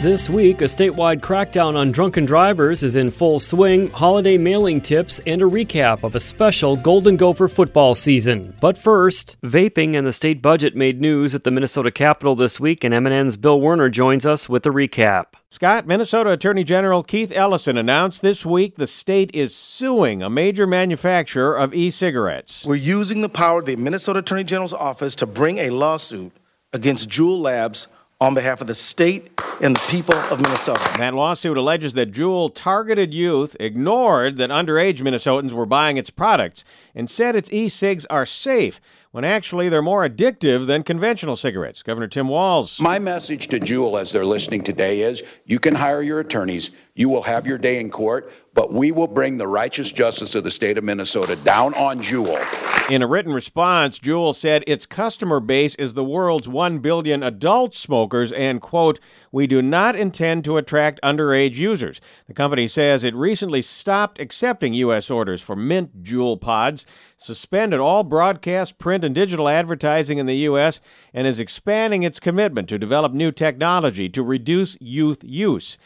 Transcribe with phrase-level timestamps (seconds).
[0.00, 5.20] This week, a statewide crackdown on drunken drivers is in full swing, holiday mailing tips,
[5.26, 8.54] and a recap of a special Golden Gopher football season.
[8.60, 12.84] But first, vaping and the state budget made news at the Minnesota Capitol this week,
[12.84, 15.34] and MNN's Bill Werner joins us with a recap.
[15.50, 20.68] Scott, Minnesota Attorney General Keith Ellison announced this week the state is suing a major
[20.68, 22.64] manufacturer of e cigarettes.
[22.64, 26.30] We're using the power of the Minnesota Attorney General's office to bring a lawsuit
[26.72, 27.88] against Juul Labs
[28.20, 30.80] on behalf of the state and the people of Minnesota.
[30.98, 36.64] That lawsuit alleges that Juul targeted youth, ignored that underage Minnesotans were buying its products,
[36.96, 38.80] and said its e cigs are safe
[39.12, 41.82] when actually they're more addictive than conventional cigarettes.
[41.82, 42.78] Governor Tim Walz.
[42.80, 47.08] My message to Juul as they're listening today is you can hire your attorneys, you
[47.08, 50.50] will have your day in court, but we will bring the righteous justice of the
[50.50, 52.90] state of Minnesota down on Juul.
[52.90, 57.76] In a written response, Juul said its customer base is the world's 1 billion adult
[57.76, 58.98] smokers and, quote,
[59.30, 62.00] we do not intend to attract underage users.
[62.26, 65.08] The company says it recently stopped accepting U.S.
[65.08, 66.84] orders for mint Juul pods,
[67.16, 70.80] suspended all broadcast, print, and digital advertising in the U.S.,
[71.14, 75.78] and is expanding its commitment to develop new technology to reduce youth use.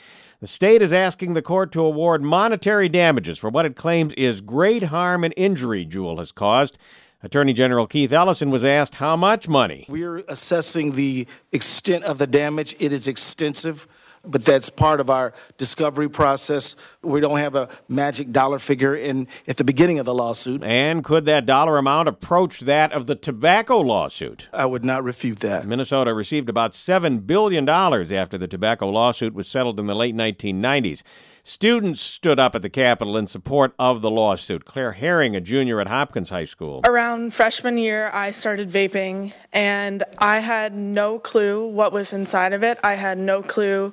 [0.43, 4.41] The state is asking the court to award monetary damages for what it claims is
[4.41, 6.79] great harm and injury Juul has caused.
[7.23, 9.87] Attorney General Keith Ellison was asked how much money.
[9.89, 12.75] We're assessing the extent of the damage.
[12.81, 13.87] It is extensive
[14.25, 16.77] but that's part of our discovery process.
[17.03, 20.63] We don't have a magic dollar figure in at the beginning of the lawsuit.
[20.65, 24.49] And could that dollar amount approach that of the tobacco lawsuit?
[24.53, 25.67] I would not refute that.
[25.67, 31.03] Minnesota received about $7 billion after the tobacco lawsuit was settled in the late 1990s.
[31.45, 34.65] Students stood up at the Capitol in support of the lawsuit.
[34.65, 36.83] Claire Herring, a junior at Hopkins High School.
[36.85, 42.63] Around freshman year, I started vaping, and I had no clue what was inside of
[42.63, 42.79] it.
[42.85, 43.93] I had no clue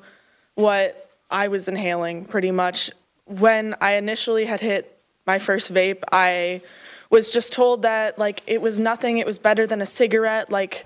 [0.59, 2.91] what I was inhaling pretty much.
[3.25, 6.61] When I initially had hit my first vape, I
[7.09, 10.85] was just told that like it was nothing, it was better than a cigarette, like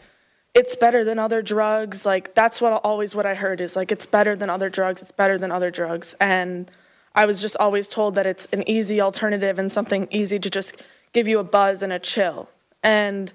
[0.53, 2.06] it's better than other drugs.
[2.06, 5.12] Like that's what always what I heard is like it's better than other drugs, it's
[5.12, 6.16] better than other drugs.
[6.19, 6.69] And
[7.16, 10.83] I was just always told that it's an easy alternative and something easy to just
[11.13, 12.50] give you a buzz and a chill.
[12.81, 13.31] And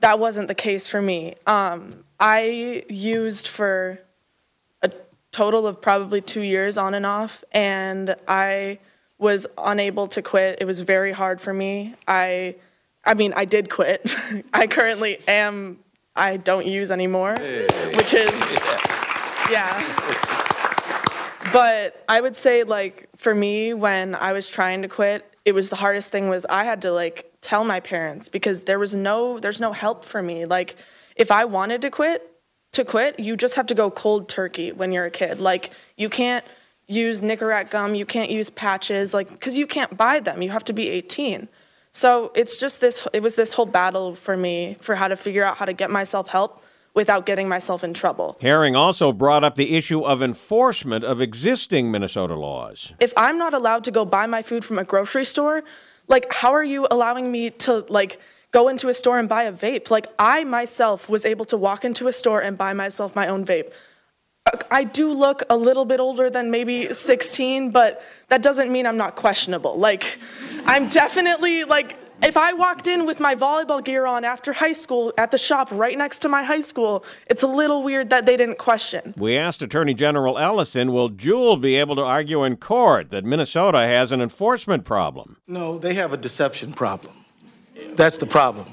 [0.00, 1.34] that wasn't the case for me.
[1.46, 4.00] Um, I used for
[5.32, 8.78] total of probably two years on and off, and I
[9.18, 10.58] was unable to quit.
[10.60, 11.94] It was very hard for me.
[12.08, 12.56] I,
[13.04, 14.12] I mean, I did quit.
[14.54, 15.78] I currently am.
[16.16, 17.66] I don't use anymore, hey.
[17.94, 18.58] which is,
[19.50, 19.70] yeah.
[21.52, 25.70] But I would say, like, for me, when I was trying to quit, it was
[25.70, 29.38] the hardest thing was I had to like tell my parents because there was no,
[29.38, 30.46] there's no help for me.
[30.46, 30.76] Like,
[31.16, 32.29] if I wanted to quit,
[32.72, 35.40] to quit, you just have to go cold turkey when you're a kid.
[35.40, 36.44] Like you can't
[36.86, 40.42] use Nicorette gum, you can't use patches, like because you can't buy them.
[40.42, 41.48] You have to be 18.
[41.92, 43.06] So it's just this.
[43.12, 45.90] It was this whole battle for me for how to figure out how to get
[45.90, 46.62] myself help
[46.94, 48.36] without getting myself in trouble.
[48.40, 52.92] Herring also brought up the issue of enforcement of existing Minnesota laws.
[53.00, 55.62] If I'm not allowed to go buy my food from a grocery store,
[56.08, 58.20] like how are you allowing me to like
[58.52, 59.90] go into a store and buy a vape.
[59.90, 63.44] Like I myself was able to walk into a store and buy myself my own
[63.44, 63.68] vape.
[64.46, 68.86] Uh, I do look a little bit older than maybe 16, but that doesn't mean
[68.86, 69.78] I'm not questionable.
[69.78, 70.18] Like
[70.66, 75.12] I'm definitely like if I walked in with my volleyball gear on after high school
[75.16, 78.36] at the shop right next to my high school, it's a little weird that they
[78.36, 79.14] didn't question.
[79.16, 83.78] We asked Attorney General Ellison, will Juul be able to argue in court that Minnesota
[83.78, 85.38] has an enforcement problem?
[85.46, 87.14] No, they have a deception problem.
[87.90, 88.66] That's the problem.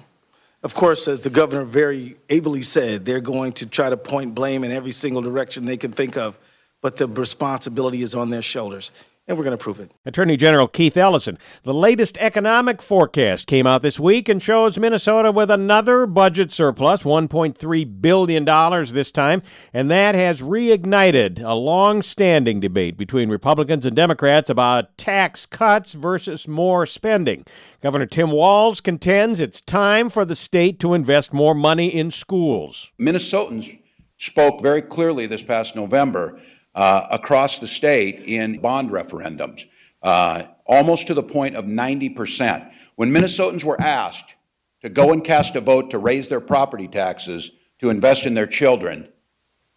[0.63, 4.63] Of course, as the governor very ably said, they're going to try to point blame
[4.63, 6.38] in every single direction they can think of,
[6.81, 8.92] but the responsibility is on their shoulders
[9.27, 9.94] and we're going to prove it.
[10.06, 11.38] Attorney General Keith Ellison.
[11.63, 17.03] The latest economic forecast came out this week and shows Minnesota with another budget surplus,
[17.03, 18.45] $1.3 billion
[18.94, 19.41] this time,
[19.74, 25.94] and that has reignited a long standing debate between Republicans and Democrats about tax cuts
[25.94, 27.45] versus more spending.
[27.81, 32.91] Governor Tim Walz contends it's time for the state to invest more money in schools.
[33.00, 33.80] Minnesotans
[34.18, 36.39] spoke very clearly this past November
[36.77, 39.65] uh, across the state in bond referendums,
[40.03, 42.71] uh, almost to the point of 90%.
[42.95, 44.35] When Minnesotans were asked
[44.83, 48.47] to go and cast a vote to raise their property taxes to invest in their
[48.47, 49.09] children,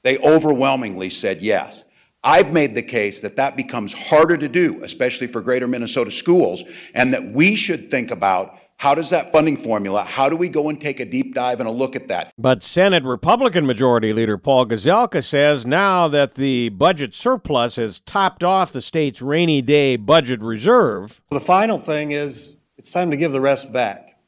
[0.02, 1.85] They overwhelmingly said yes.
[2.23, 6.64] I've made the case that that becomes harder to do, especially for greater Minnesota schools,
[6.94, 10.71] and that we should think about how does that funding formula, how do we go
[10.71, 12.32] and take a deep dive and a look at that?
[12.38, 18.43] But Senate Republican Majority Leader Paul Gazelka says now that the budget surplus has topped
[18.43, 21.21] off the state's rainy day budget reserve.
[21.29, 24.19] The final thing is it's time to give the rest back.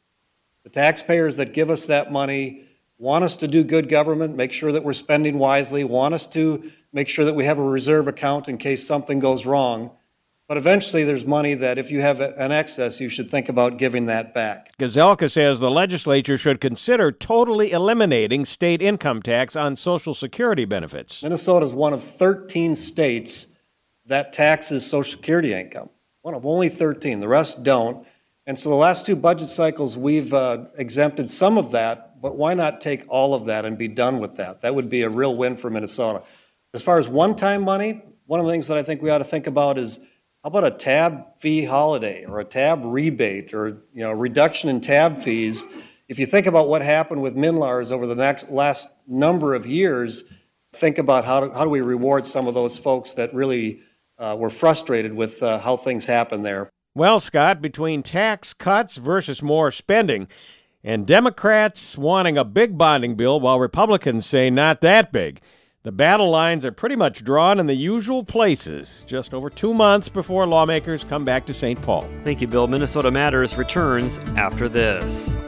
[0.65, 2.67] The taxpayers that give us that money
[2.99, 6.71] want us to do good government, make sure that we're spending wisely, want us to
[6.93, 9.93] make sure that we have a reserve account in case something goes wrong.
[10.53, 14.05] But eventually, there's money that if you have an excess, you should think about giving
[14.05, 14.77] that back.
[14.77, 21.23] Gazelka says the legislature should consider totally eliminating state income tax on Social Security benefits.
[21.23, 23.47] Minnesota is one of 13 states
[24.05, 25.89] that taxes Social Security income.
[26.21, 27.21] One of only 13.
[27.21, 28.07] The rest don't.
[28.47, 32.53] And so the last two budget cycles, we've uh, exempted some of that, but why
[32.53, 34.61] not take all of that and be done with that?
[34.61, 36.25] That would be a real win for Minnesota.
[36.75, 39.17] As far as one time money, one of the things that I think we ought
[39.17, 40.01] to think about is
[40.43, 44.81] how about a tab fee holiday or a tab rebate or you know reduction in
[44.81, 45.67] tab fees?
[46.09, 50.25] If you think about what happened with MNLARS over the next last number of years,
[50.73, 53.81] think about how do, how do we reward some of those folks that really
[54.19, 56.71] uh, were frustrated with uh, how things happened there.
[56.95, 60.29] Well, Scott, between tax cuts versus more spending,
[60.85, 65.41] and Democrats wanting a big bonding bill while Republicans say not that big.
[65.85, 70.09] The battle lines are pretty much drawn in the usual places, just over two months
[70.09, 71.83] before lawmakers come back to St.
[71.83, 72.09] Paul.
[72.23, 72.69] Thank you, Bill.
[72.69, 75.41] Minnesota Matters returns after this.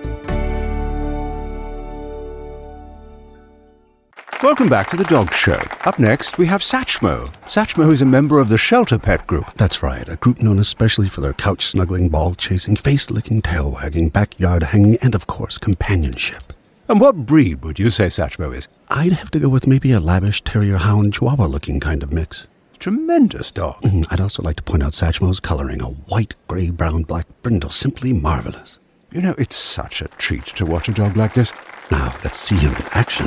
[4.42, 5.60] Welcome back to the Dog Show.
[5.84, 7.32] Up next, we have Satchmo.
[7.44, 9.54] Satchmo is a member of the Shelter Pet Group.
[9.54, 13.70] That's right, a group known especially for their couch snuggling, ball chasing, face licking, tail
[13.70, 16.53] wagging, backyard hanging, and of course, companionship.
[16.86, 18.68] And what breed would you say Satchmo is?
[18.90, 22.46] I'd have to go with maybe a lavish terrier hound chihuahua looking kind of mix.
[22.78, 23.80] Tremendous dog.
[23.80, 27.70] Mm, I'd also like to point out Satchmo's coloring a white, gray, brown, black brindle.
[27.70, 28.78] Simply marvelous.
[29.10, 31.54] You know, it's such a treat to watch a dog like this.
[31.90, 33.26] Now, let's see him in action.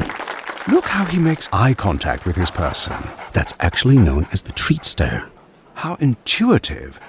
[0.72, 2.98] Look how he makes eye contact with his person.
[3.34, 5.30] That's actually known as the treat stare.
[5.74, 7.00] How intuitive.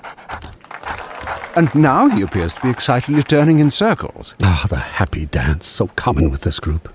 [1.57, 4.35] And now he appears to be excitedly turning in circles.
[4.43, 6.93] Ah, the happy dance, so common with this group.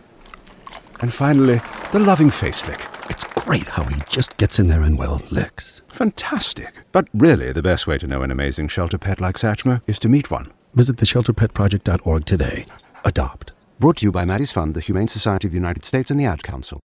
[1.01, 1.61] And finally,
[1.91, 2.87] the loving face lick.
[3.09, 5.81] It's great how he just gets in there and, well, licks.
[5.89, 6.73] Fantastic.
[6.91, 10.09] But really, the best way to know an amazing shelter pet like Satchmo is to
[10.09, 10.51] meet one.
[10.73, 12.65] Visit theshelterpetproject.org today.
[13.03, 13.51] Adopt.
[13.79, 16.25] Brought to you by Maddie's Fund, the Humane Society of the United States, and the
[16.25, 16.79] Ad Council.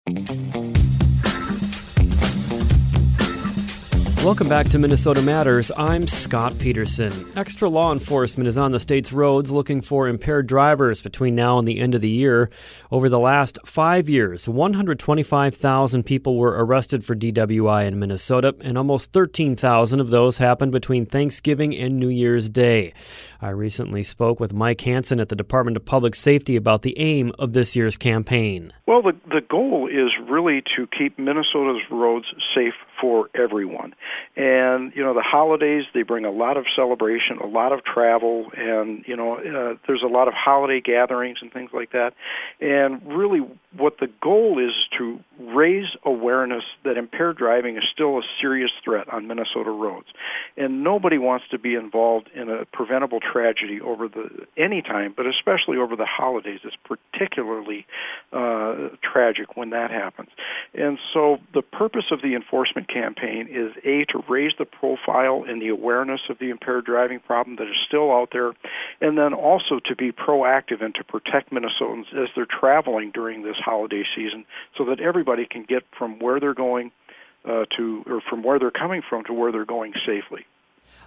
[4.24, 5.70] Welcome back to Minnesota Matters.
[5.78, 7.12] I'm Scott Peterson.
[7.36, 11.66] Extra law enforcement is on the state's roads looking for impaired drivers between now and
[11.66, 12.50] the end of the year.
[12.90, 19.12] Over the last five years, 125,000 people were arrested for DWI in Minnesota, and almost
[19.12, 22.92] 13,000 of those happened between Thanksgiving and New Year's Day.
[23.40, 27.32] I recently spoke with Mike Hanson at the Department of Public Safety about the aim
[27.38, 28.72] of this year's campaign.
[28.86, 33.94] Well, the, the goal is really to keep Minnesota's roads safe for everyone.
[34.36, 38.50] And, you know, the holidays, they bring a lot of celebration, a lot of travel,
[38.56, 42.14] and, you know, uh, there's a lot of holiday gatherings and things like that.
[42.60, 43.40] And really,
[43.76, 49.08] what the goal is to raise awareness that impaired driving is still a serious threat
[49.12, 50.08] on Minnesota roads.
[50.56, 55.26] And nobody wants to be involved in a preventable tragedy over the any time, but
[55.26, 56.60] especially over the holidays.
[56.64, 57.86] It's particularly
[58.32, 60.30] uh, tragic when that happens.
[60.74, 65.60] And so the purpose of the enforcement campaign is a to raise the profile and
[65.60, 68.52] the awareness of the impaired driving problem that is still out there,
[69.00, 73.56] and then also to be proactive and to protect Minnesotans as they're traveling during this
[73.56, 74.44] holiday season,
[74.76, 76.90] so that everybody can get from where they're going
[77.44, 80.44] uh, to or from where they're coming from to where they're going safely.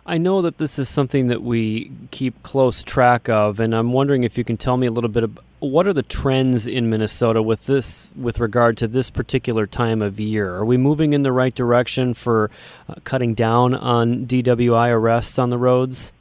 [0.06, 4.24] I know that this is something that we keep close track of, and I'm wondering
[4.24, 7.40] if you can tell me a little bit of what are the trends in Minnesota
[7.40, 10.56] with this, with regard to this particular time of year.
[10.56, 12.50] Are we moving in the right direction for
[12.90, 16.14] uh, cutting down on DWI arrests on the roads?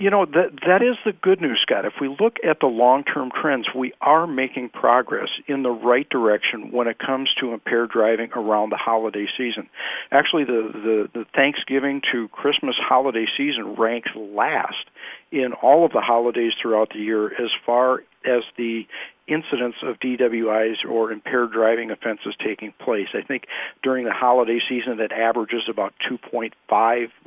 [0.00, 1.84] You know that that is the good news, Scott.
[1.84, 6.72] If we look at the long-term trends, we are making progress in the right direction
[6.72, 9.68] when it comes to impaired driving around the holiday season.
[10.10, 14.88] Actually, the the, the Thanksgiving to Christmas holiday season ranks last
[15.30, 18.86] in all of the holidays throughout the year as far as the
[19.30, 23.08] incidents of DWIs or impaired driving offenses taking place.
[23.14, 23.44] I think
[23.82, 26.52] during the holiday season that averages about 2.5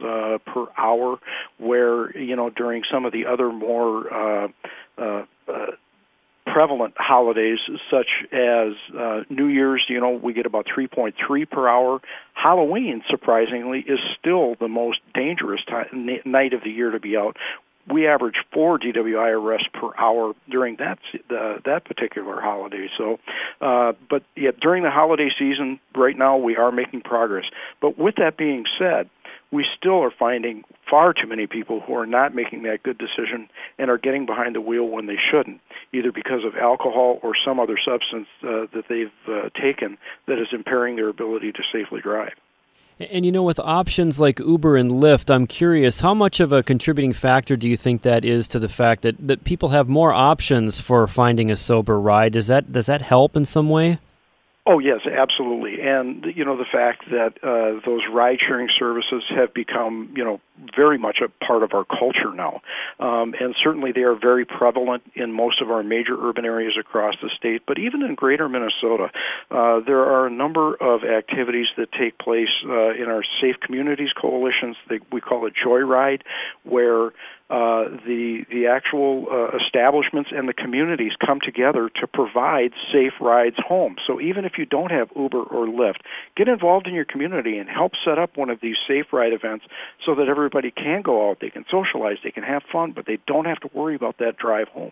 [0.03, 1.19] uh, per hour,
[1.57, 4.47] where you know during some of the other more uh,
[4.97, 5.65] uh, uh
[6.45, 11.99] prevalent holidays such as uh, New Year's, you know, we get about 3.3 per hour.
[12.33, 17.37] Halloween, surprisingly, is still the most dangerous time, night of the year to be out.
[17.89, 20.99] We average four DWI arrests per hour during that
[21.29, 22.89] that particular holiday.
[22.97, 23.19] So,
[23.61, 27.45] uh, but yet during the holiday season, right now we are making progress.
[27.81, 29.09] But with that being said,
[29.53, 33.47] we still are finding far too many people who are not making that good decision
[33.77, 35.61] and are getting behind the wheel when they shouldn't,
[35.93, 39.97] either because of alcohol or some other substance uh, that they've uh, taken
[40.27, 42.33] that is impairing their ability to safely drive.
[42.99, 46.63] And you know, with options like Uber and Lyft, I'm curious how much of a
[46.63, 50.13] contributing factor do you think that is to the fact that, that people have more
[50.13, 52.33] options for finding a sober ride?
[52.33, 53.99] Does that does that help in some way?
[54.65, 60.13] Oh yes, absolutely, and you know the fact that uh, those ride-sharing services have become
[60.15, 60.39] you know
[60.75, 62.61] very much a part of our culture now,
[62.99, 67.15] um, and certainly they are very prevalent in most of our major urban areas across
[67.21, 67.63] the state.
[67.65, 69.09] But even in Greater Minnesota,
[69.51, 74.09] uh, there are a number of activities that take place uh, in our Safe Communities
[74.19, 74.75] coalitions.
[75.11, 76.21] We call it Joyride,
[76.63, 77.11] where
[77.53, 83.57] uh, the the actual uh, establishments and the communities come together to provide safe rides
[83.59, 83.95] home.
[84.07, 86.01] So even if you don't have Uber or Lyft,
[86.35, 89.65] get involved in your community and help set up one of these safe ride events
[90.03, 93.17] so that everybody can go out, they can socialize, they can have fun, but they
[93.27, 94.91] don't have to worry about that drive home.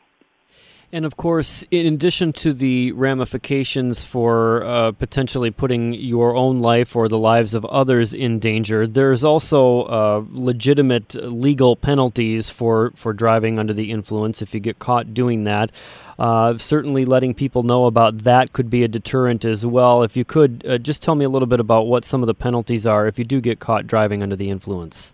[0.93, 6.97] And of course, in addition to the ramifications for uh, potentially putting your own life
[6.97, 13.13] or the lives of others in danger, there's also uh, legitimate legal penalties for, for
[13.13, 15.71] driving under the influence if you get caught doing that.
[16.19, 20.03] Uh, certainly, letting people know about that could be a deterrent as well.
[20.03, 22.35] If you could uh, just tell me a little bit about what some of the
[22.35, 25.13] penalties are if you do get caught driving under the influence.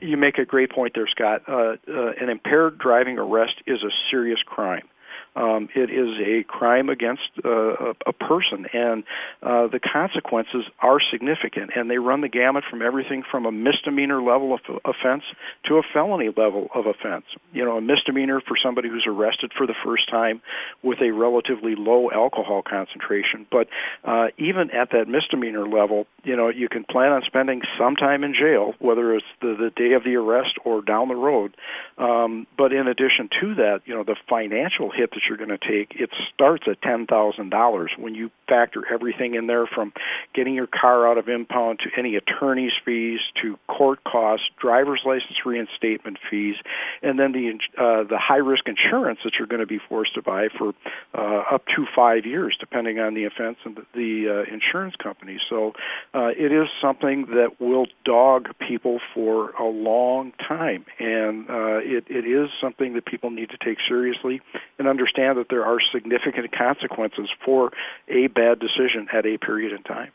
[0.00, 1.42] You make a great point there, Scott.
[1.48, 4.88] Uh, uh, an impaired driving arrest is a serious crime.
[5.36, 9.04] Um, it is a crime against uh, a, person, and
[9.42, 14.20] uh, the consequences are significant, and they run the gamut from everything from a misdemeanor
[14.20, 15.22] level of offense
[15.66, 17.24] to a felony level of offense.
[17.52, 20.42] You know, a misdemeanor for somebody who's arrested for the first time
[20.82, 23.68] with a relatively low alcohol concentration, but
[24.04, 28.24] uh, even at that misdemeanor level, you know, you can plan on spending some time
[28.24, 31.56] in jail, whether it's the, the day of the arrest or down the road.
[31.98, 35.58] Um, but in addition to that, you know, the financial hit that you're going to
[35.58, 39.92] take, it starts at ten thousand dollars when you factor everything in there from
[40.34, 45.38] getting your car out of impound to any attorney's fees to court costs, driver's license
[45.46, 46.56] reinstatement fees,
[47.02, 50.22] and then the uh, the high risk insurance that you're going to be forced to
[50.22, 50.74] buy for
[51.14, 55.38] uh, up to five years, depending on the offense and the, the uh, insurance company.
[55.48, 55.72] So
[56.14, 62.04] uh, it is something that will dog people for a long time, and uh, it,
[62.08, 64.40] it is something that people need to take seriously
[64.78, 67.72] and understand that there are significant consequences for
[68.08, 70.10] a bad decision at a period in time.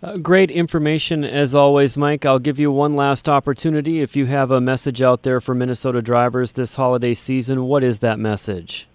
[0.00, 2.24] Uh, great information as always, Mike.
[2.24, 4.00] I'll give you one last opportunity.
[4.00, 7.98] If you have a message out there for Minnesota drivers this holiday season, what is
[7.98, 8.88] that message?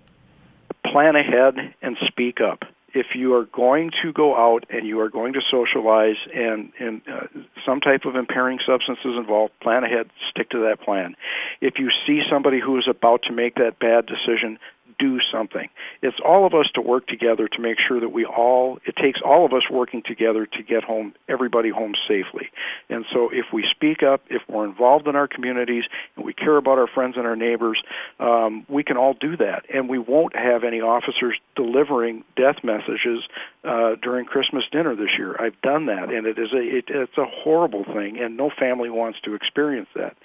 [0.85, 2.63] Plan ahead and speak up
[2.93, 7.01] if you are going to go out and you are going to socialize and, and
[7.11, 7.25] uh,
[7.65, 11.15] some type of impairing substance is involved, plan ahead, stick to that plan.
[11.59, 14.59] If you see somebody who is about to make that bad decision,
[14.99, 15.69] do something.
[16.01, 19.19] It's all of us to work together to make sure that we all, it takes
[19.23, 22.49] all of us working together to get home, everybody home safely.
[22.89, 25.83] And so if we speak up, if we're involved in our communities,
[26.15, 27.81] and we care about our friends and our neighbors,
[28.19, 29.65] um, we can all do that.
[29.73, 33.23] And we won't have any officers delivering death messages
[33.63, 35.35] uh, during Christmas dinner this year.
[35.39, 38.89] I've done that, and it is a, it, it's a horrible thing, and no family
[38.89, 40.15] wants to experience that.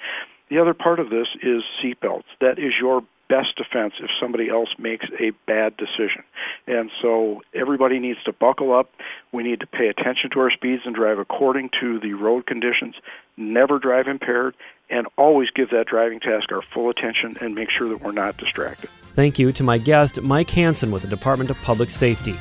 [0.51, 2.25] The other part of this is seatbelts.
[2.41, 6.23] That is your best defense if somebody else makes a bad decision.
[6.67, 8.91] And so everybody needs to buckle up.
[9.33, 12.95] We need to pay attention to our speeds and drive according to the road conditions.
[13.37, 14.57] Never drive impaired
[14.91, 18.37] and always give that driving task our full attention and make sure that we're not
[18.39, 18.89] distracted.
[19.13, 22.35] Thank you to my guest, Mike Hanson with the Department of Public Safety.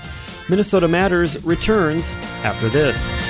[0.50, 2.13] Minnesota Matters returns
[2.44, 3.27] after this.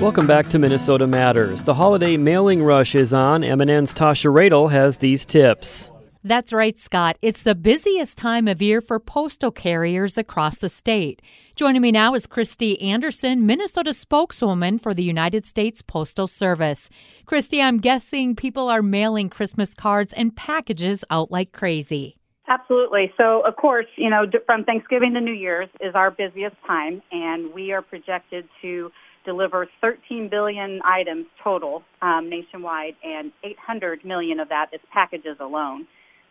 [0.00, 1.64] Welcome back to Minnesota Matters.
[1.64, 3.42] The holiday mailing rush is on.
[3.42, 5.90] MNN's Tasha Radel has these tips.
[6.22, 7.16] That's right, Scott.
[7.20, 11.20] It's the busiest time of year for postal carriers across the state.
[11.56, 16.88] Joining me now is Christy Anderson, Minnesota spokeswoman for the United States Postal Service.
[17.26, 22.18] Christy, I'm guessing people are mailing Christmas cards and packages out like crazy.
[22.46, 23.12] Absolutely.
[23.16, 27.52] So, of course, you know, from Thanksgiving to New Year's is our busiest time, and
[27.52, 28.92] we are projected to
[29.24, 35.86] delivers 13 billion items total um, nationwide, and 800 million of that is packages alone.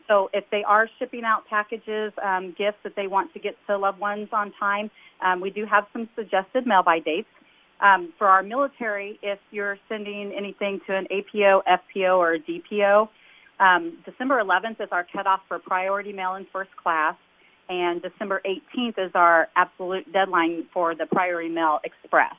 [0.08, 3.78] So if they are shipping out packages, um, gifts that they want to get to
[3.78, 4.90] loved ones on time,
[5.26, 7.28] um, we do have some suggested mail by dates.
[7.80, 13.10] Um, for our military, if you're sending anything to an APO, FPO, or DPO,
[13.60, 17.16] um, December 11th is our cutoff for priority mail in first class,
[17.70, 22.34] and December 18th is our absolute deadline for the priority mail express.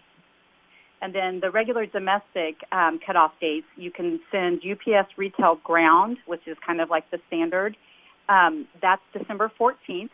[1.01, 6.47] And then the regular domestic um, cutoff dates, you can send UPS retail ground, which
[6.47, 7.77] is kind of like the standard.
[8.29, 10.11] Um, that's December 14th.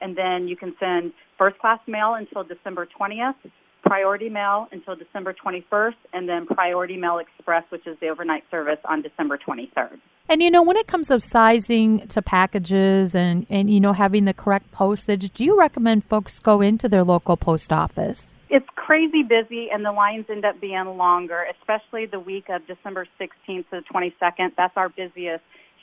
[0.00, 3.34] And then you can send first class mail until December 20th,
[3.82, 8.78] priority mail until December 21st, and then priority mail express, which is the overnight service,
[8.84, 9.98] on December 23rd.
[10.28, 14.24] And you know, when it comes of sizing to packages and, and you know having
[14.24, 18.36] the correct postage, do you recommend folks go into their local post office?
[18.50, 23.04] It's crazy busy, and the lines end up being longer, especially the week of December
[23.20, 24.52] 16th to the 22nd.
[24.56, 25.42] That's our busiest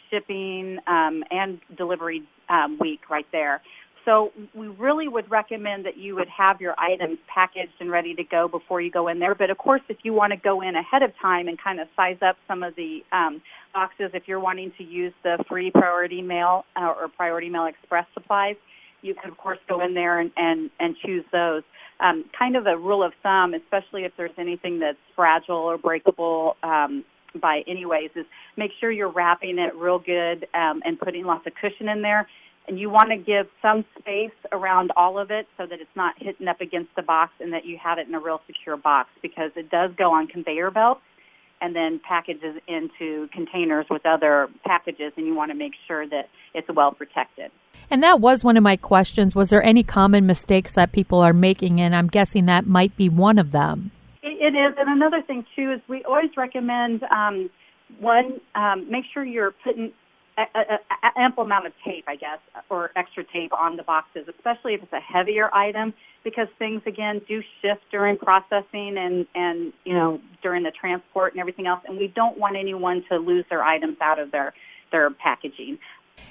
[0.09, 3.61] shipping um, and delivery um, week right there.
[4.05, 8.23] So we really would recommend that you would have your items packaged and ready to
[8.23, 9.35] go before you go in there.
[9.35, 11.87] But of course, if you want to go in ahead of time and kind of
[11.95, 13.41] size up some of the um,
[13.73, 18.05] boxes, if you're wanting to use the free priority mail uh, or priority mail express
[18.13, 18.55] supplies,
[19.03, 21.63] you can of course go in there and and, and choose those.
[21.99, 26.55] Um, kind of a rule of thumb, especially if there's anything that's fragile or breakable.
[26.63, 27.05] Um,
[27.41, 28.25] by anyways is
[28.57, 32.27] make sure you're wrapping it real good um, and putting lots of cushion in there
[32.67, 36.13] and you want to give some space around all of it so that it's not
[36.17, 39.09] hitting up against the box and that you have it in a real secure box
[39.21, 41.01] because it does go on conveyor belts
[41.63, 46.29] and then packages into containers with other packages and you want to make sure that
[46.53, 47.51] it's well protected.
[47.89, 49.33] And that was one of my questions.
[49.33, 51.79] Was there any common mistakes that people are making?
[51.79, 53.91] And I'm guessing that might be one of them.
[54.21, 54.75] it is.
[54.77, 57.49] And another thing, too, is we always recommend um,
[57.99, 59.93] one, um, make sure you're putting
[60.37, 64.73] a, a ample amount of tape, I guess, or extra tape on the boxes, especially
[64.73, 65.93] if it's a heavier item,
[66.23, 71.39] because things again do shift during processing and and you know during the transport and
[71.39, 74.53] everything else, and we don't want anyone to lose their items out of their
[74.91, 75.77] their packaging.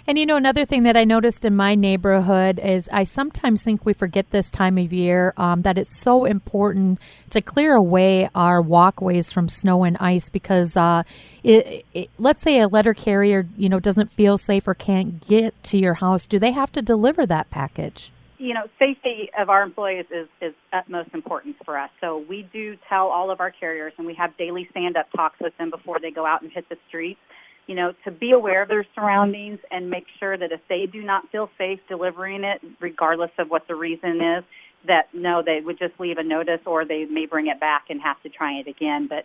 [0.07, 3.87] And you know, another thing that I noticed in my neighborhood is I sometimes think
[3.87, 6.99] we forget this time of year um, that it's so important
[7.31, 11.05] to clear away our walkways from snow and ice because, uh,
[11.45, 15.63] it, it, let's say a letter carrier, you know, doesn't feel safe or can't get
[15.65, 16.27] to your house.
[16.27, 18.11] Do they have to deliver that package?
[18.39, 21.91] You know, safety of our employees is, is utmost importance for us.
[22.01, 25.57] So we do tell all of our carriers, and we have daily stand-up talks with
[25.59, 27.21] them before they go out and hit the streets
[27.67, 31.03] you know, to be aware of their surroundings and make sure that if they do
[31.03, 34.45] not feel safe delivering it, regardless of what the reason is,
[34.87, 38.01] that no, they would just leave a notice or they may bring it back and
[38.01, 39.09] have to try it again.
[39.09, 39.25] But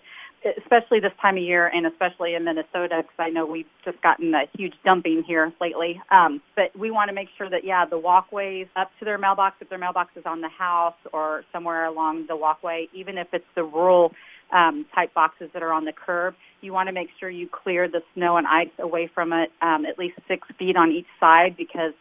[0.64, 4.34] especially this time of year and especially in Minnesota, because I know we've just gotten
[4.34, 6.00] a huge dumping here lately.
[6.12, 9.56] Um, but we want to make sure that, yeah, the walkways up to their mailbox,
[9.60, 13.46] if their mailbox is on the house or somewhere along the walkway, even if it's
[13.56, 14.14] the rural
[14.54, 17.88] um, type boxes that are on the curb, you want to make sure you clear
[17.88, 21.56] the snow and ice away from it um, at least six feet on each side
[21.58, 21.94] because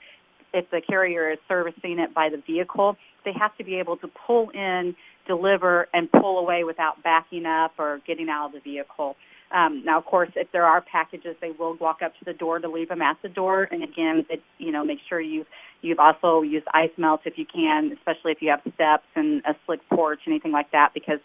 [0.54, 4.08] if the carrier is servicing it by the vehicle, they have to be able to
[4.26, 4.94] pull in,
[5.26, 9.16] deliver, and pull away without backing up or getting out of the vehicle.
[9.52, 12.58] Um, now, of course, if there are packages, they will walk up to the door
[12.58, 13.68] to leave them at the door.
[13.70, 15.44] And again, it, you know, make sure you
[15.82, 19.54] you've also used ice melt if you can, especially if you have steps and a
[19.66, 21.20] slick porch, anything like that, because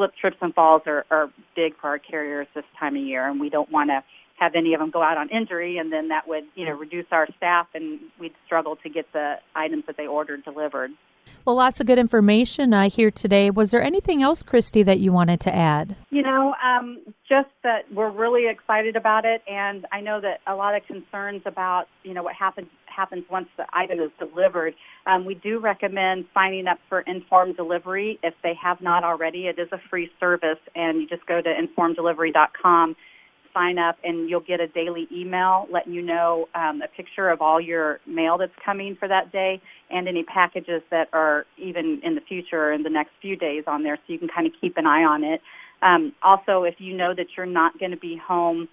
[0.00, 3.38] slip, trips, and falls are, are big for our carriers this time of year, and
[3.38, 4.02] we don't want to
[4.40, 7.06] have any of them go out on injury, and then that would, you know, reduce
[7.12, 10.90] our staff, and we'd struggle to get the items that they ordered delivered.
[11.44, 13.50] Well, lots of good information uh, here today.
[13.50, 15.96] Was there anything else, Christy, that you wanted to add?
[16.10, 20.54] You know, um, just that we're really excited about it, and I know that a
[20.54, 24.74] lot of concerns about, you know, what happens happens once the item is delivered.
[25.06, 29.46] Um, we do recommend signing up for Informed Delivery if they have not already.
[29.46, 32.96] It is a free service, and you just go to informeddelivery.com
[33.54, 37.40] sign up and you'll get a daily email letting you know um, a picture of
[37.40, 39.60] all your mail that's coming for that day
[39.90, 43.82] and any packages that are even in the future in the next few days on
[43.82, 45.40] there so you can kind of keep an eye on it.
[45.82, 48.68] Um, also, if you know that you're not going to be home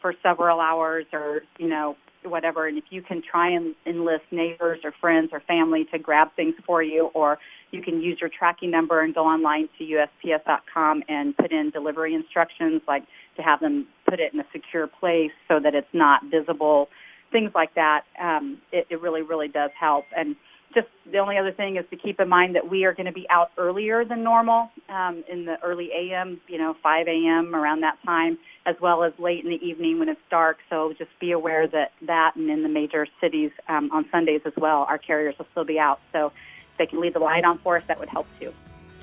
[0.00, 4.78] for several hours or, you know, whatever, and if you can try and enlist neighbors
[4.84, 7.38] or friends or family to grab things for you, or
[7.72, 12.14] you can use your tracking number and go online to USPS.com and put in delivery
[12.14, 13.02] instructions, like
[13.36, 16.88] to have them put it in a secure place so that it's not visible,
[17.30, 18.02] things like that.
[18.20, 20.04] Um, it, it really, really does help.
[20.16, 20.36] And
[20.74, 23.12] just the only other thing is to keep in mind that we are going to
[23.12, 27.54] be out earlier than normal um, in the early a.m., you know, 5 a.m.
[27.54, 30.58] around that time, as well as late in the evening when it's dark.
[30.70, 34.54] So just be aware that that and in the major cities um, on Sundays as
[34.56, 36.00] well, our carriers will still be out.
[36.12, 36.32] So if
[36.78, 38.52] they can leave the light on for us, that would help too.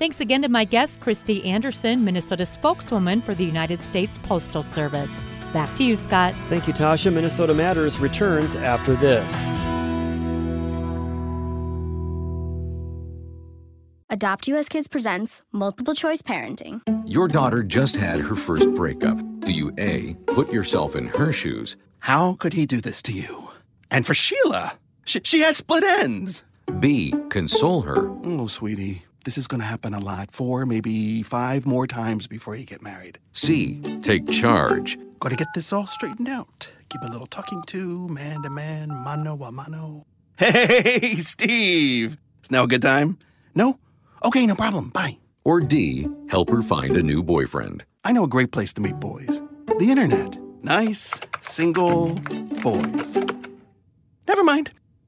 [0.00, 5.22] Thanks again to my guest, Christy Anderson, Minnesota spokeswoman for the United States Postal Service.
[5.52, 6.34] Back to you, Scott.
[6.48, 7.12] Thank you, Tasha.
[7.12, 9.58] Minnesota Matters returns after this.
[14.08, 16.80] Adopt US Kids presents Multiple Choice Parenting.
[17.04, 19.18] Your daughter just had her first breakup.
[19.40, 21.76] Do you A, put yourself in her shoes?
[21.98, 23.50] How could he do this to you?
[23.90, 26.42] And for Sheila, she, she has split ends.
[26.78, 28.08] B, console her.
[28.24, 30.30] Oh, sweetie, this is going to happen a lot.
[30.32, 33.18] Four, maybe five more times before you get married.
[33.32, 34.98] C, take charge.
[35.20, 36.72] Got to get this all straightened out.
[36.88, 40.06] Keep a little talking to, man to man, mano a mano.
[40.38, 42.16] Hey, Steve!
[42.42, 43.18] Is now a good time?
[43.54, 43.78] No?
[44.24, 44.88] Okay, no problem.
[44.88, 45.18] Bye.
[45.44, 47.84] Or D, help her find a new boyfriend.
[48.04, 49.42] I know a great place to meet boys
[49.80, 50.36] the internet.
[50.62, 52.12] Nice, single
[52.62, 53.16] boys.
[54.28, 54.70] Never mind.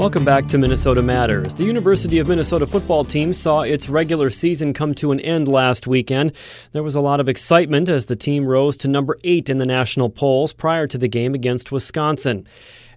[0.00, 1.52] Welcome back to Minnesota Matters.
[1.52, 5.86] The University of Minnesota football team saw its regular season come to an end last
[5.86, 6.32] weekend.
[6.72, 9.66] There was a lot of excitement as the team rose to number eight in the
[9.66, 12.46] national polls prior to the game against Wisconsin.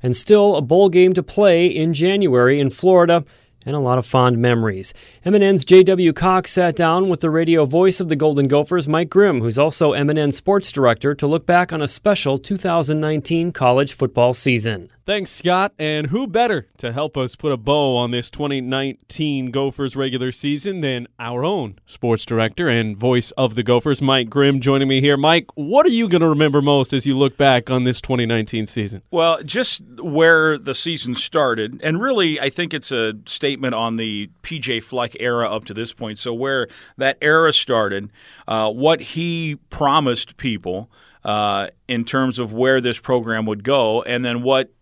[0.01, 3.25] And still a bowl game to play in January in Florida
[3.65, 4.93] and a lot of fond memories.
[5.25, 6.11] MNN's J.W.
[6.11, 9.93] Cox sat down with the radio voice of the Golden Gophers, Mike Grimm, who's also
[9.93, 14.89] MNN sports director, to look back on a special 2019 college football season.
[15.05, 15.73] Thanks, Scott.
[15.77, 20.79] And who better to help us put a bow on this 2019 Gophers regular season
[20.79, 25.17] than our own sports director and voice of the Gophers, Mike Grimm, joining me here.
[25.17, 28.65] Mike, what are you going to remember most as you look back on this 2019
[28.67, 29.01] season?
[29.11, 34.29] Well, just where the season started, and really, I think it's a statement on the
[34.41, 36.17] PJ Fleck era up to this point.
[36.17, 38.11] So, where that era started,
[38.47, 40.89] uh, what he promised people.
[41.25, 44.73] Uh, in terms of where this program would go, and then what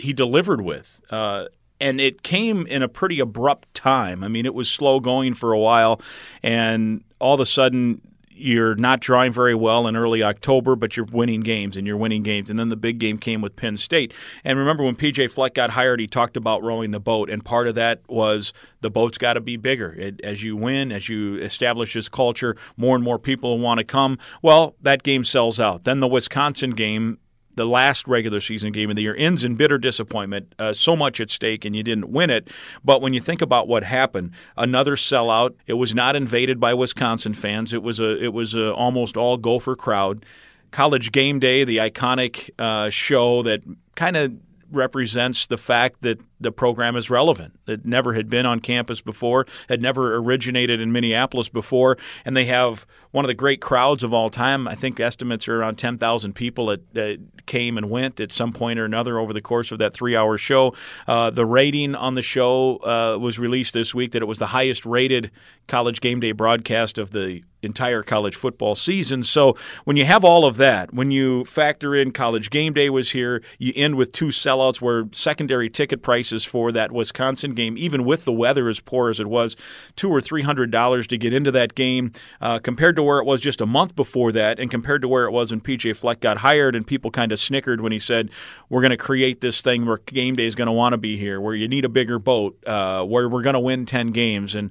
[0.00, 1.00] he delivered with.
[1.10, 1.44] Uh,
[1.80, 4.24] and it came in a pretty abrupt time.
[4.24, 6.00] I mean, it was slow going for a while,
[6.42, 8.00] and all of a sudden,
[8.36, 12.22] you're not drawing very well in early October, but you're winning games and you're winning
[12.22, 12.50] games.
[12.50, 14.12] And then the big game came with Penn State.
[14.44, 17.66] And remember when PJ Fleck got hired, he talked about rowing the boat, and part
[17.66, 19.94] of that was the boat's got to be bigger.
[19.94, 23.84] It, as you win, as you establish this culture, more and more people want to
[23.84, 24.18] come.
[24.42, 25.84] Well, that game sells out.
[25.84, 27.18] Then the Wisconsin game
[27.56, 30.54] the last regular season game of the year ends in bitter disappointment.
[30.58, 32.48] Uh, so much at stake, and you didn't win it.
[32.84, 35.54] But when you think about what happened, another sellout.
[35.66, 37.72] It was not invaded by Wisconsin fans.
[37.72, 40.24] It was a it was a almost all Gopher crowd.
[40.70, 43.62] College Game Day, the iconic uh, show that
[43.94, 44.34] kind of
[44.70, 47.58] represents the fact that the program is relevant.
[47.66, 52.44] It never had been on campus before, had never originated in Minneapolis before, and they
[52.46, 54.68] have one of the great crowds of all time.
[54.68, 58.76] I think estimates are around 10,000 people that, that, came and went at some point
[58.76, 60.74] or another over the course of that three hour show.
[61.06, 64.46] Uh, the rating on the show uh, was released this week that it was the
[64.46, 65.30] highest rated
[65.68, 69.22] college game day broadcast of the entire college football season.
[69.22, 73.10] So when you have all of that, when you factor in college game day was
[73.10, 78.04] here, you end with two sellouts where secondary ticket prices for that Wisconsin game, even
[78.04, 79.56] with the weather as poor as it was,
[79.94, 83.24] two or three hundred dollars to get into that game, uh, compared to where it
[83.24, 86.20] was just a month before that, and compared to where it was when PJ Fleck
[86.20, 88.30] got hired, and people kind of snickered when he said,
[88.68, 91.16] "We're going to create this thing where game day is going to want to be
[91.16, 94.54] here, where you need a bigger boat, uh, where we're going to win ten games,"
[94.54, 94.70] and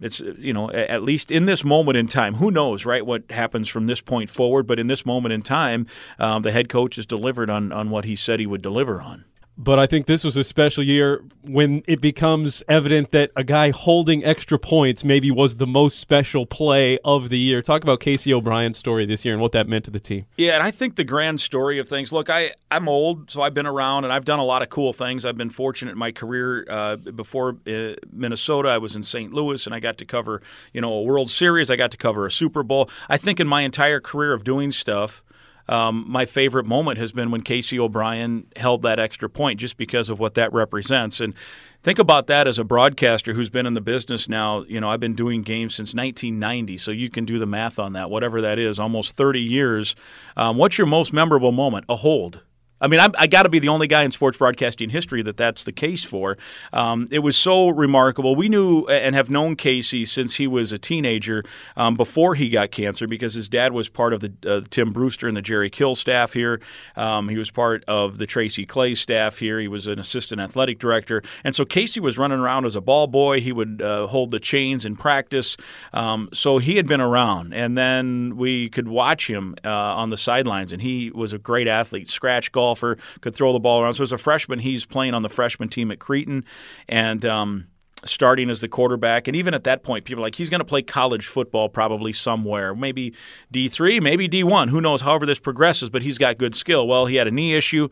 [0.00, 3.68] it's you know at least in this moment in time who knows right what happens
[3.68, 5.86] from this point forward but in this moment in time
[6.18, 9.24] um, the head coach has delivered on on what he said he would deliver on
[9.58, 13.70] but I think this was a special year when it becomes evident that a guy
[13.70, 17.62] holding extra points maybe was the most special play of the year.
[17.62, 20.26] Talk about Casey O'Brien's story this year and what that meant to the team.
[20.36, 22.12] Yeah, and I think the grand story of things.
[22.12, 24.92] Look, I I'm old, so I've been around and I've done a lot of cool
[24.92, 25.24] things.
[25.24, 26.66] I've been fortunate in my career.
[26.68, 29.32] Uh, before uh, Minnesota, I was in St.
[29.32, 30.42] Louis and I got to cover
[30.74, 31.70] you know a World Series.
[31.70, 32.90] I got to cover a Super Bowl.
[33.08, 35.22] I think in my entire career of doing stuff.
[35.68, 40.08] Um, my favorite moment has been when Casey O'Brien held that extra point just because
[40.08, 41.20] of what that represents.
[41.20, 41.34] And
[41.82, 44.62] think about that as a broadcaster who's been in the business now.
[44.64, 47.92] You know, I've been doing games since 1990, so you can do the math on
[47.94, 49.96] that, whatever that is, almost 30 years.
[50.36, 51.84] Um, what's your most memorable moment?
[51.88, 52.40] A hold.
[52.80, 55.36] I mean, I'm, i got to be the only guy in sports broadcasting history that
[55.36, 56.36] that's the case for.
[56.72, 58.36] Um, it was so remarkable.
[58.36, 61.42] We knew and have known Casey since he was a teenager
[61.76, 65.26] um, before he got cancer because his dad was part of the uh, Tim Brewster
[65.26, 66.60] and the Jerry Kill staff here.
[66.96, 69.58] Um, he was part of the Tracy Claeys staff here.
[69.58, 71.22] He was an assistant athletic director.
[71.44, 73.40] And so Casey was running around as a ball boy.
[73.40, 75.56] He would uh, hold the chains in practice.
[75.94, 77.54] Um, so he had been around.
[77.54, 81.68] And then we could watch him uh, on the sidelines, and he was a great
[81.68, 83.94] athlete, scratch golf golfer, could throw the ball around.
[83.94, 86.44] So as a freshman, he's playing on the freshman team at Cretin,
[86.88, 87.24] and.
[87.24, 87.66] Um,
[88.04, 89.26] starting as the quarterback.
[89.26, 92.12] And even at that point, people are like, he's going to play college football probably
[92.12, 93.14] somewhere, maybe
[93.52, 94.68] D3, maybe D1.
[94.68, 96.86] Who knows, however this progresses, but he's got good skill.
[96.86, 97.88] Well, he had a knee issue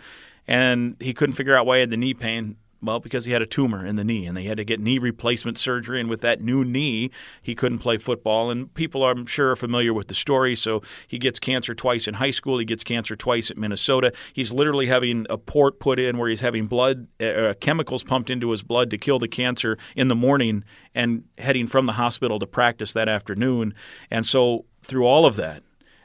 [0.47, 2.57] and he couldn't figure out why he had the knee pain.
[2.85, 4.99] Well, because he had a tumor in the knee and they had to get knee
[4.99, 6.01] replacement surgery.
[6.01, 7.11] And with that new knee,
[7.43, 8.51] he couldn't play football.
[8.51, 10.55] And people, I'm sure, are familiar with the story.
[10.55, 12.59] So he gets cancer twice in high school.
[12.59, 14.13] He gets cancer twice at Minnesota.
[14.33, 18.29] He's literally having a port put in where he's having blood, uh, uh, chemicals pumped
[18.29, 22.39] into his blood to kill the cancer in the morning and heading from the hospital
[22.39, 23.75] to practice that afternoon.
[24.11, 25.63] And so through all of that,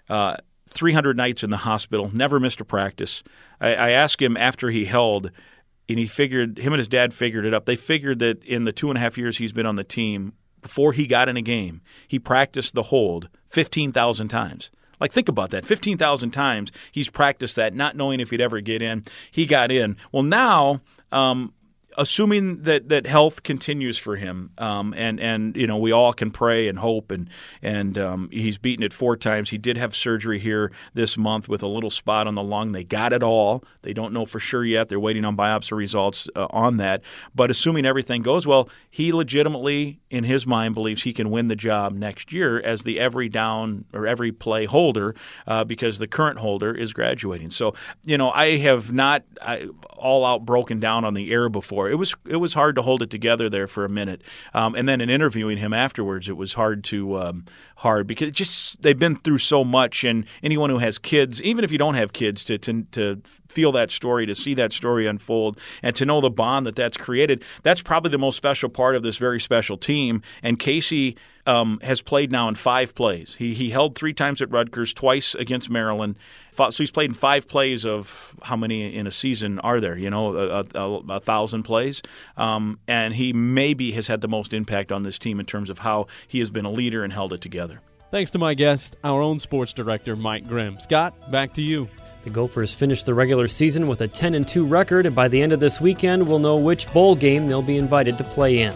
[0.10, 0.38] uh,
[0.70, 3.24] 300 nights in the hospital, never missed a practice.
[3.60, 5.32] I, I asked him after he held–
[5.90, 7.66] and he figured him and his dad figured it up.
[7.66, 10.34] They figured that in the two and a half years he's been on the team,
[10.62, 14.72] before he got in a game, he practiced the hold fifteen thousand times.
[15.00, 18.62] Like think about that, fifteen thousand times he's practiced that, not knowing if he'd ever
[18.62, 19.04] get in.
[19.32, 19.98] He got in.
[20.12, 21.54] Well, now um,
[22.00, 26.32] assuming that, that health continues for him, um, and and you know we all can
[26.32, 27.30] pray and hope, and
[27.62, 29.50] and um, he's beaten it four times.
[29.50, 32.72] He did have surgery here this month with a little spot on the lung.
[32.72, 33.64] They got it all.
[33.82, 34.88] They don't know for sure yet.
[34.88, 37.02] They're waiting on biopsy results uh, on that.
[37.36, 41.56] But assuming everything goes well, he legitimately, in his mind, believes he can win the
[41.56, 45.14] job next year as the every down or every play holder
[45.46, 47.50] uh, because the current holder is graduating.
[47.50, 51.89] So you know I have not I, all out broken down on the air before
[51.90, 54.22] it was it was hard to hold it together there for a minute,
[54.54, 57.46] um, and then in interviewing him afterwards, it was hard to um,
[57.80, 61.72] hard because just they've been through so much, and anyone who has kids, even if
[61.72, 65.60] you don't have kids, to to, to feel that story, to see that story unfold,
[65.82, 69.04] and to know the bond that that's created, that's probably the most special part of
[69.04, 70.22] this very special team.
[70.44, 73.36] And Casey um, has played now in five plays.
[73.40, 76.16] He he held three times at Rutgers, twice against Maryland.
[76.52, 79.98] So he's played in five plays of how many in a season are there?
[79.98, 82.02] You know, a, a, a thousand plays.
[82.36, 85.80] Um, and he maybe has had the most impact on this team in terms of
[85.80, 87.69] how he has been a leader and held it together.
[88.12, 90.80] Thanks to my guest, our own sports director, Mike Grimm.
[90.80, 91.88] Scott, back to you.
[92.24, 95.40] The Gophers finished the regular season with a 10 and 2 record, and by the
[95.40, 98.74] end of this weekend, we'll know which bowl game they'll be invited to play in.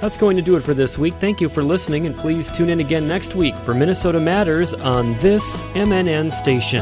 [0.00, 1.12] That's going to do it for this week.
[1.14, 5.16] Thank you for listening, and please tune in again next week for Minnesota Matters on
[5.18, 6.80] this MNN station.